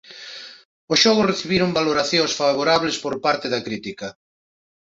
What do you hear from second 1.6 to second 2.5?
valoracións